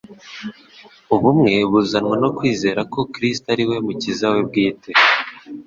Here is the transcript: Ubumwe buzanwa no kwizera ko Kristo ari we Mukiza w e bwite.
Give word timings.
Ubumwe 1.15 1.53
buzanwa 1.71 2.15
no 2.23 2.29
kwizera 2.37 2.81
ko 2.93 2.99
Kristo 3.13 3.47
ari 3.53 3.63
we 3.69 3.77
Mukiza 3.85 4.25
w 4.33 4.35
e 4.41 4.43
bwite. 4.47 4.91